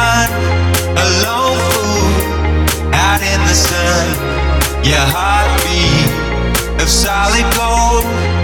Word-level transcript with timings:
a 0.00 1.06
lone 1.24 1.60
fool 1.70 2.08
out 2.94 3.22
in 3.22 3.40
the 3.48 3.56
sun. 3.68 4.06
Your 4.84 5.06
heartbeat 5.14 6.10
of 6.82 6.88
solid 6.88 7.46
gold. 7.54 8.39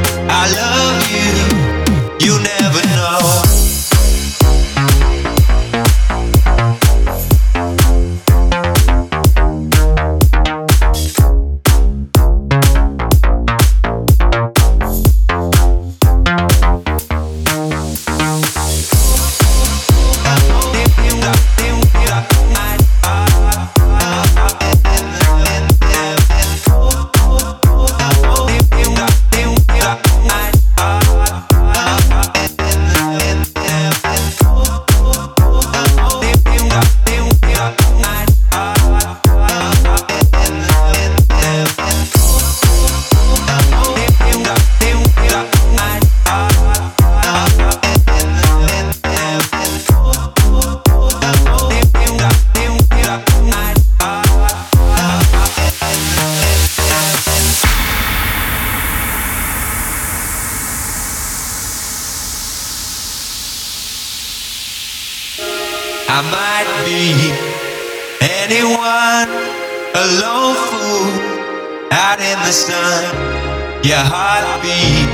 I 66.19 66.23
might 66.33 66.65
be 66.89 67.13
anyone, 68.25 69.29
a 69.93 70.05
lone 70.17 70.57
fool 70.65 71.13
out 71.93 72.17
in 72.25 72.39
the 72.41 72.57
sun. 72.57 73.05
Your 73.85 74.01
heartbeat 74.01 75.13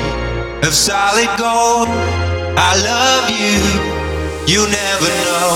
of 0.63 0.73
solid 0.73 1.27
gold. 1.35 1.91
I 2.55 2.79
love 2.87 3.27
you, 3.35 3.59
you 4.47 4.63
never 4.63 5.11
know. 5.27 5.51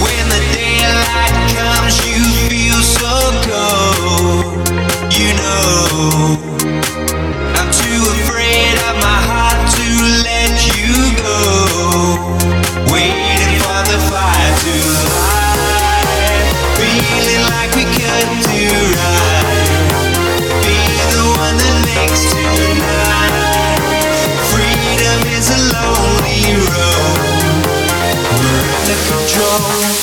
When 0.00 0.24
the 0.32 0.40
daylight 0.56 1.36
comes, 1.52 2.00
you 2.08 2.17
alone. 29.58 29.97